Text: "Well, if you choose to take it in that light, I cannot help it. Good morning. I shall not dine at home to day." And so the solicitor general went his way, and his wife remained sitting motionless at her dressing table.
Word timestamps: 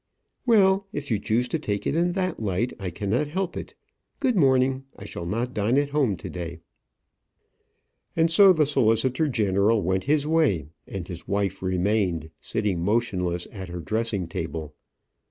"Well, 0.47 0.87
if 0.91 1.11
you 1.11 1.19
choose 1.19 1.47
to 1.49 1.59
take 1.59 1.85
it 1.85 1.93
in 1.93 2.13
that 2.13 2.39
light, 2.41 2.73
I 2.79 2.89
cannot 2.89 3.27
help 3.27 3.55
it. 3.55 3.75
Good 4.19 4.35
morning. 4.35 4.85
I 4.95 5.05
shall 5.05 5.27
not 5.27 5.53
dine 5.53 5.77
at 5.77 5.91
home 5.91 6.17
to 6.17 6.27
day." 6.27 6.61
And 8.15 8.31
so 8.31 8.51
the 8.51 8.65
solicitor 8.65 9.27
general 9.27 9.83
went 9.83 10.05
his 10.05 10.25
way, 10.25 10.65
and 10.87 11.07
his 11.07 11.27
wife 11.27 11.61
remained 11.61 12.31
sitting 12.39 12.79
motionless 12.79 13.47
at 13.51 13.69
her 13.69 13.79
dressing 13.79 14.27
table. 14.27 14.73